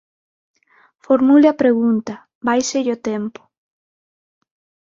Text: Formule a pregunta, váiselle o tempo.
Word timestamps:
Formule 1.05 1.47
a 1.49 1.59
pregunta, 1.61 2.13
váiselle 2.47 2.91
o 2.97 3.01
tempo. 3.09 3.41